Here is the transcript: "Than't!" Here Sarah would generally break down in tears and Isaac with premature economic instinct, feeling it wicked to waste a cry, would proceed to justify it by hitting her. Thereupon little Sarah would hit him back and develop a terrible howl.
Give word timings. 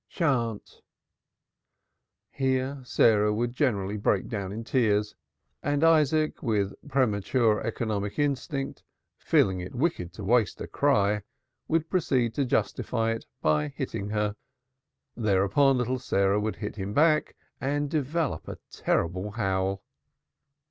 "Than't!" 0.17 0.81
Here 2.31 2.81
Sarah 2.83 3.31
would 3.31 3.53
generally 3.53 3.97
break 3.97 4.27
down 4.29 4.51
in 4.51 4.63
tears 4.63 5.13
and 5.61 5.83
Isaac 5.83 6.41
with 6.41 6.73
premature 6.87 7.61
economic 7.61 8.17
instinct, 8.17 8.81
feeling 9.19 9.59
it 9.59 9.75
wicked 9.75 10.11
to 10.13 10.23
waste 10.23 10.59
a 10.59 10.65
cry, 10.65 11.21
would 11.67 11.87
proceed 11.87 12.33
to 12.33 12.45
justify 12.45 13.11
it 13.11 13.27
by 13.43 13.67
hitting 13.77 14.09
her. 14.09 14.35
Thereupon 15.15 15.77
little 15.77 15.99
Sarah 15.99 16.39
would 16.39 16.55
hit 16.55 16.77
him 16.77 16.95
back 16.95 17.35
and 17.59 17.87
develop 17.87 18.47
a 18.47 18.57
terrible 18.71 19.29
howl. 19.29 19.83